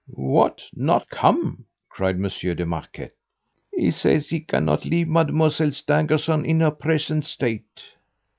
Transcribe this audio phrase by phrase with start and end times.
[0.15, 0.67] "What!
[0.73, 3.11] Not come!" cried Monsieur de Marquet.
[3.71, 7.83] "He says he cannot leave Mademoiselle Stangerson in her present state."